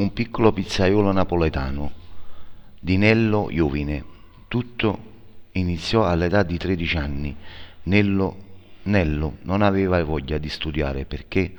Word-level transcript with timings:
un 0.00 0.14
piccolo 0.14 0.50
pizzaiolo 0.50 1.12
napoletano 1.12 1.92
di 2.80 2.96
Nello 2.96 3.50
Iovine. 3.50 4.02
Tutto 4.48 5.08
iniziò 5.52 6.06
all'età 6.06 6.42
di 6.42 6.56
13 6.56 6.96
anni. 6.96 7.36
Nello, 7.82 8.36
Nello 8.84 9.36
non 9.42 9.60
aveva 9.60 10.02
voglia 10.02 10.38
di 10.38 10.48
studiare 10.48 11.04
perché 11.04 11.52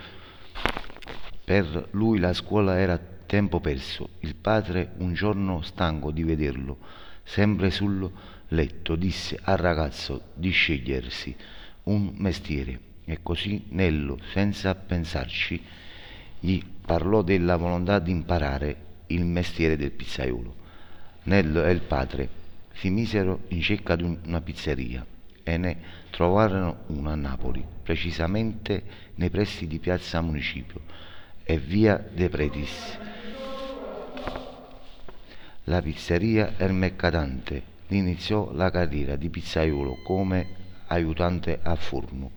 per 1.46 1.90
lui 1.92 2.18
la 2.18 2.34
scuola 2.34 2.80
era 2.80 3.00
tempo 3.28 3.60
perso. 3.60 4.10
Il 4.22 4.34
padre, 4.34 4.94
un 4.98 5.14
giorno 5.14 5.62
stanco 5.62 6.10
di 6.10 6.24
vederlo, 6.24 6.80
sempre 7.24 7.70
sul 7.70 8.10
letto, 8.48 8.96
disse 8.96 9.40
al 9.44 9.58
ragazzo 9.58 10.30
di 10.34 10.50
scegliersi 10.50 11.36
un 11.84 12.14
mestiere. 12.16 12.80
E 13.06 13.20
così 13.22 13.66
Nello, 13.70 14.18
senza 14.32 14.74
pensarci, 14.74 15.62
gli 16.42 16.60
parlò 16.86 17.22
della 17.22 17.56
volontà 17.56 18.00
di 18.00 18.10
imparare 18.10 18.76
il 19.08 19.24
mestiere 19.24 19.78
del 19.78 19.92
pizzaiolo. 19.92 20.56
Nello 21.24 21.64
e 21.64 21.72
il 21.72 21.82
padre 21.82 22.30
si 22.74 22.90
misero 22.90 23.42
in 23.50 23.62
cerca 23.62 23.96
di 23.96 24.04
una 24.26 24.42
pizzeria 24.42 25.06
e 25.44 25.58
ne 25.58 25.78
trovarono 26.10 26.80
una 26.88 27.12
a 27.12 27.16
Napoli, 27.16 27.64
precisamente 27.84 28.84
nei 29.16 29.30
pressi 29.30 29.68
di 29.68 29.78
Piazza 29.78 30.20
Municipio 30.22 30.82
e 31.44 31.60
via 31.60 32.04
De 32.12 32.28
Pretis. 32.28 32.98
La 35.66 35.82
pizzeria 35.82 36.54
El 36.58 36.74
Mercatante 36.74 37.62
iniziò 37.90 38.52
la 38.54 38.72
carriera 38.72 39.16
di 39.16 39.30
pizzaiolo 39.30 40.00
come 40.04 40.48
aiutante 40.88 41.60
a 41.62 41.76
forno, 41.76 42.32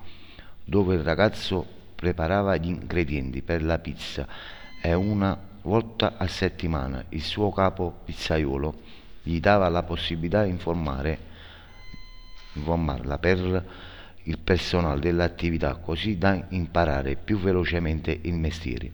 dove 0.62 0.94
il 0.94 1.02
ragazzo 1.02 1.82
preparava 2.04 2.56
gli 2.56 2.68
ingredienti 2.68 3.40
per 3.40 3.62
la 3.62 3.78
pizza. 3.78 4.28
E 4.82 4.92
una 4.92 5.38
volta 5.62 6.18
a 6.18 6.26
settimana 6.26 7.02
il 7.10 7.22
suo 7.22 7.50
capo 7.50 8.00
pizzaiolo. 8.04 8.74
Gli 9.22 9.40
dava 9.40 9.66
la 9.70 9.82
possibilità 9.82 10.42
di 10.42 10.50
informarla 10.50 11.16
per 13.18 13.64
il 14.24 14.38
personale 14.38 15.00
dell'attività 15.00 15.76
così 15.76 16.18
da 16.18 16.44
imparare 16.50 17.16
più 17.16 17.38
velocemente 17.38 18.18
il 18.20 18.34
mestiere. 18.34 18.90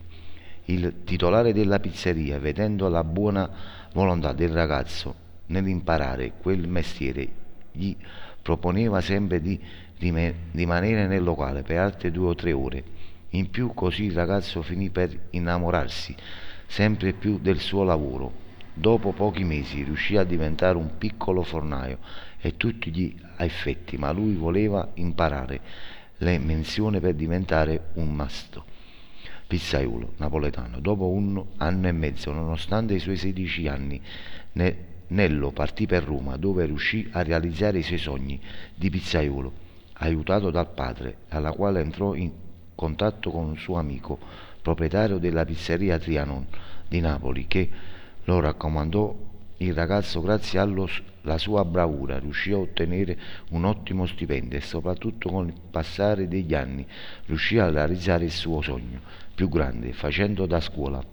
Il 0.66 1.02
titolare 1.02 1.52
della 1.52 1.80
pizzeria, 1.80 2.38
vedendo 2.38 2.88
la 2.88 3.02
buona 3.02 3.50
volontà 3.92 4.32
del 4.32 4.50
ragazzo 4.50 5.28
nell'imparare 5.46 6.34
quel 6.40 6.68
mestiere, 6.68 7.28
gli 7.72 7.96
proponeva 8.40 9.00
sempre 9.00 9.40
di 9.40 9.60
rimanere 9.98 11.08
nel 11.08 11.24
locale 11.24 11.62
per 11.62 11.78
altre 11.78 12.12
due 12.12 12.28
o 12.28 12.34
tre 12.36 12.52
ore 12.52 12.99
in 13.30 13.50
più 13.50 13.72
così 13.74 14.04
il 14.04 14.12
ragazzo 14.12 14.62
finì 14.62 14.90
per 14.90 15.16
innamorarsi 15.30 16.14
sempre 16.66 17.12
più 17.12 17.38
del 17.38 17.58
suo 17.58 17.84
lavoro. 17.84 18.48
Dopo 18.72 19.12
pochi 19.12 19.44
mesi 19.44 19.82
riuscì 19.82 20.16
a 20.16 20.24
diventare 20.24 20.76
un 20.76 20.96
piccolo 20.96 21.42
fornaio 21.42 21.98
e 22.40 22.56
tutti 22.56 22.90
gli 22.90 23.14
effetti, 23.36 23.96
ma 23.98 24.10
lui 24.12 24.34
voleva 24.34 24.88
imparare 24.94 25.60
le 26.18 26.38
menzioni 26.38 27.00
per 27.00 27.14
diventare 27.14 27.88
un 27.94 28.14
masto 28.14 28.64
pizzaiolo 29.50 30.12
napoletano. 30.18 30.78
Dopo 30.78 31.08
un 31.08 31.44
anno 31.56 31.88
e 31.88 31.92
mezzo, 31.92 32.30
nonostante 32.32 32.94
i 32.94 33.00
suoi 33.00 33.16
16 33.16 33.66
anni, 33.66 34.00
Nello 35.08 35.50
partì 35.50 35.86
per 35.86 36.04
Roma, 36.04 36.36
dove 36.36 36.66
riuscì 36.66 37.08
a 37.10 37.22
realizzare 37.22 37.78
i 37.78 37.82
suoi 37.82 37.98
sogni 37.98 38.40
di 38.72 38.88
pizzaiolo, 38.90 39.52
aiutato 39.94 40.52
dal 40.52 40.72
padre, 40.72 41.16
alla 41.30 41.50
quale 41.50 41.80
entrò 41.80 42.14
in 42.14 42.30
contatto 42.80 43.30
con 43.30 43.44
un 43.44 43.58
suo 43.58 43.76
amico, 43.76 44.18
proprietario 44.62 45.18
della 45.18 45.44
pizzeria 45.44 45.98
Trianon 45.98 46.46
di 46.88 46.98
Napoli, 47.00 47.46
che 47.46 47.68
lo 48.24 48.40
raccomandò 48.40 49.14
il 49.58 49.74
ragazzo 49.74 50.22
grazie 50.22 50.60
alla 50.60 51.36
sua 51.36 51.62
bravura 51.66 52.18
riuscì 52.18 52.52
a 52.52 52.56
ottenere 52.56 53.18
un 53.50 53.66
ottimo 53.66 54.06
stipendio 54.06 54.56
e 54.56 54.62
soprattutto 54.62 55.28
con 55.28 55.48
il 55.48 55.60
passare 55.70 56.26
degli 56.26 56.54
anni 56.54 56.86
riuscì 57.26 57.58
a 57.58 57.68
realizzare 57.68 58.24
il 58.24 58.30
suo 58.30 58.62
sogno 58.62 59.00
più 59.34 59.50
grande 59.50 59.92
facendo 59.92 60.46
da 60.46 60.60
scuola 60.60 61.04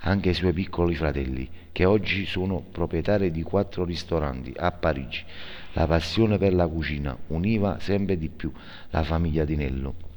anche 0.00 0.30
ai 0.30 0.34
suoi 0.34 0.52
piccoli 0.52 0.96
fratelli 0.96 1.48
che 1.70 1.84
oggi 1.84 2.26
sono 2.26 2.64
proprietari 2.72 3.30
di 3.30 3.44
quattro 3.44 3.84
ristoranti 3.84 4.52
a 4.56 4.72
Parigi. 4.72 5.22
La 5.74 5.86
passione 5.86 6.36
per 6.36 6.52
la 6.52 6.66
cucina 6.66 7.16
univa 7.28 7.78
sempre 7.78 8.18
di 8.18 8.28
più 8.28 8.50
la 8.90 9.04
famiglia 9.04 9.44
di 9.44 9.54
Nello 9.54 10.14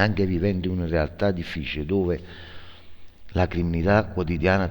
anche 0.00 0.26
vivendo 0.26 0.68
in 0.68 0.78
una 0.78 0.86
realtà 0.86 1.30
difficile 1.30 1.84
dove 1.84 2.20
la 3.32 3.46
criminalità 3.46 4.04
quotidiana 4.04 4.68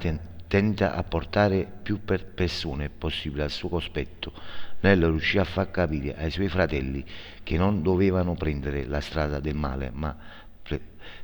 tenta 0.47 0.95
a 0.95 1.03
portare 1.03 1.67
più 1.83 1.99
persone 2.03 2.89
possibile 2.89 3.43
al 3.43 3.51
suo 3.51 3.69
cospetto. 3.69 4.33
Nello 4.79 5.09
riuscì 5.09 5.37
a 5.37 5.43
far 5.43 5.71
capire 5.71 6.15
ai 6.17 6.31
suoi 6.31 6.47
fratelli 6.47 7.03
che 7.43 7.57
non 7.57 7.81
dovevano 7.81 8.35
prendere 8.35 8.85
la 8.85 9.01
strada 9.01 9.39
del 9.39 9.55
male, 9.55 9.89
ma 9.93 10.15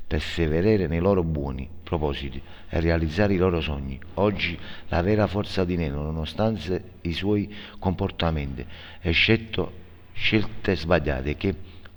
perseverare 0.06 0.86
nei 0.86 1.00
loro 1.00 1.24
buoni 1.24 1.68
propositi 1.82 2.40
e 2.68 2.80
realizzare 2.80 3.34
i 3.34 3.38
loro 3.38 3.60
sogni. 3.60 3.98
Oggi 4.14 4.58
la 4.88 5.02
vera 5.02 5.26
forza 5.26 5.64
di 5.64 5.76
Nello, 5.76 6.02
nonostante 6.02 6.92
i 7.02 7.12
suoi 7.12 7.52
comportamenti, 7.78 8.64
eccetto 9.00 9.82
scelte 10.12 10.76
sbagliate 10.76 11.36
che 11.36 11.54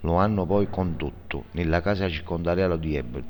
lo 0.07 0.15
hanno 0.15 0.45
poi 0.45 0.69
condotto 0.69 1.45
nella 1.51 1.81
casa 1.81 2.07
circondariale 2.07 2.79
di 2.79 2.95
Eboli. 2.95 3.25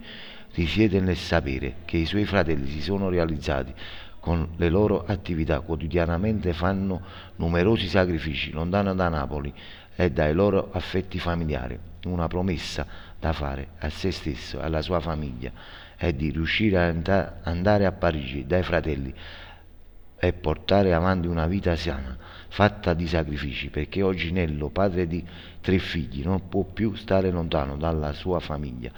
Risiede 0.53 0.99
nel 0.99 1.17
sapere 1.17 1.77
che 1.85 1.97
i 1.97 2.05
suoi 2.05 2.25
fratelli 2.25 2.69
si 2.69 2.81
sono 2.81 3.09
realizzati 3.09 3.73
con 4.19 4.49
le 4.57 4.69
loro 4.69 5.05
attività 5.05 5.59
quotidianamente 5.61 6.53
fanno 6.53 7.01
numerosi 7.37 7.87
sacrifici 7.87 8.51
lontano 8.51 8.93
da 8.93 9.09
Napoli 9.09 9.51
e 9.95 10.11
dai 10.11 10.33
loro 10.33 10.69
affetti 10.71 11.17
familiari. 11.17 11.79
Una 12.05 12.27
promessa 12.27 12.85
da 13.19 13.33
fare 13.33 13.69
a 13.79 13.89
se 13.89 14.11
stesso 14.11 14.59
e 14.59 14.63
alla 14.63 14.81
sua 14.81 14.99
famiglia 14.99 15.51
è 15.95 16.13
di 16.13 16.29
riuscire 16.29 16.77
a 16.77 17.33
andare 17.43 17.85
a 17.85 17.91
Parigi 17.91 18.45
dai 18.45 18.61
fratelli 18.63 19.13
e 20.19 20.33
portare 20.33 20.93
avanti 20.93 21.27
una 21.27 21.47
vita 21.47 21.75
sana, 21.75 22.17
fatta 22.47 22.93
di 22.93 23.07
sacrifici, 23.07 23.69
perché 23.69 24.01
oggi 24.01 24.31
Nello, 24.31 24.69
padre 24.69 25.07
di 25.07 25.25
tre 25.61 25.77
figli, 25.79 26.23
non 26.23 26.49
può 26.49 26.63
più 26.63 26.95
stare 26.95 27.29
lontano 27.29 27.77
dalla 27.77 28.13
sua 28.13 28.39
famiglia 28.39 28.91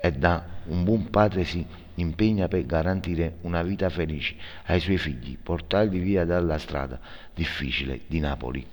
e 0.00 0.12
da 0.12 0.44
un 0.64 0.84
buon 0.84 1.10
padre 1.10 1.44
si 1.44 1.66
impegna 1.94 2.46
per 2.46 2.64
garantire 2.66 3.38
una 3.42 3.62
vita 3.62 3.88
felice 3.88 4.36
ai 4.66 4.80
suoi 4.80 4.98
figli, 4.98 5.36
portarli 5.36 5.98
via 5.98 6.24
dalla 6.24 6.58
strada 6.58 7.00
difficile 7.34 8.00
di 8.06 8.20
Napoli. 8.20 8.66